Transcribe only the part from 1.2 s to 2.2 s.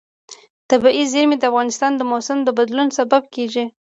د افغانستان د